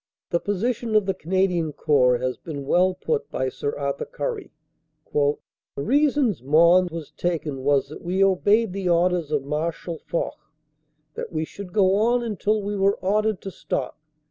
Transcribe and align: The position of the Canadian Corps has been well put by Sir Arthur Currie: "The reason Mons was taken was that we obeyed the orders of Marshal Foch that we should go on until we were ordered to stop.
The 0.31 0.39
position 0.39 0.95
of 0.95 1.05
the 1.05 1.13
Canadian 1.13 1.73
Corps 1.73 2.17
has 2.17 2.35
been 2.35 2.65
well 2.65 2.95
put 2.95 3.29
by 3.29 3.49
Sir 3.49 3.77
Arthur 3.77 4.05
Currie: 4.05 4.51
"The 5.13 5.37
reason 5.75 6.35
Mons 6.43 6.89
was 6.89 7.11
taken 7.11 7.63
was 7.63 7.89
that 7.89 8.01
we 8.01 8.23
obeyed 8.23 8.73
the 8.73 8.89
orders 8.89 9.29
of 9.31 9.43
Marshal 9.43 9.99
Foch 9.99 10.39
that 11.13 11.31
we 11.31 11.45
should 11.45 11.71
go 11.71 11.97
on 11.97 12.23
until 12.23 12.63
we 12.63 12.75
were 12.75 12.95
ordered 12.95 13.41
to 13.41 13.51
stop. 13.51 13.99